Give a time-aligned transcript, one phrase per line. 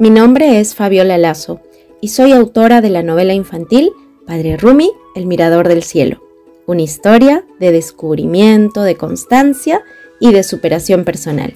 [0.00, 1.60] Mi nombre es Fabiola Lazo
[2.00, 3.92] y soy autora de la novela infantil
[4.26, 6.22] Padre Rumi, El Mirador del Cielo,
[6.66, 9.82] una historia de descubrimiento, de constancia
[10.18, 11.54] y de superación personal.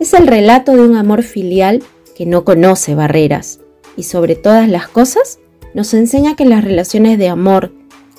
[0.00, 1.84] Es el relato de un amor filial
[2.16, 3.60] que no conoce barreras
[3.96, 5.38] y sobre todas las cosas
[5.72, 7.70] nos enseña que las relaciones de amor,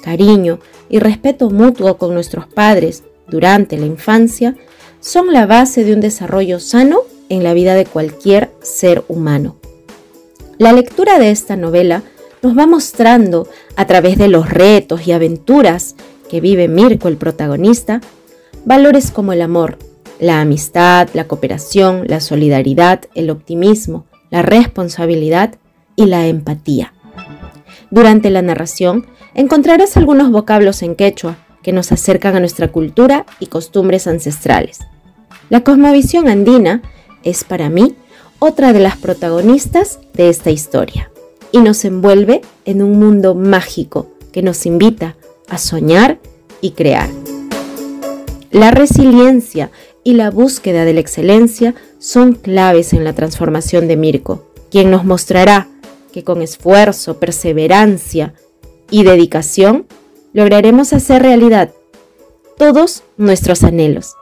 [0.02, 4.56] cariño y respeto mutuo con nuestros padres durante la infancia
[5.02, 9.58] son la base de un desarrollo sano en la vida de cualquier ser humano.
[10.58, 12.04] La lectura de esta novela
[12.42, 15.96] nos va mostrando, a través de los retos y aventuras
[16.30, 18.02] que vive Mirko, el protagonista,
[18.66, 19.78] valores como el amor,
[20.20, 25.56] la amistad, la cooperación, la solidaridad, el optimismo, la responsabilidad
[25.96, 26.94] y la empatía.
[27.92, 33.48] Durante la narración encontrarás algunos vocablos en quechua que nos acercan a nuestra cultura y
[33.48, 34.80] costumbres ancestrales.
[35.50, 36.82] La cosmovisión andina
[37.28, 37.96] es para mí
[38.40, 41.12] otra de las protagonistas de esta historia
[41.52, 45.18] y nos envuelve en un mundo mágico que nos invita
[45.50, 46.20] a soñar
[46.62, 47.10] y crear.
[48.50, 49.72] La resiliencia
[50.04, 55.04] y la búsqueda de la excelencia son claves en la transformación de Mirko, quien nos
[55.04, 55.68] mostrará
[56.14, 58.34] que con esfuerzo, perseverancia
[58.90, 59.86] y dedicación
[60.32, 61.72] lograremos hacer realidad
[62.58, 64.16] todos nuestros anhelos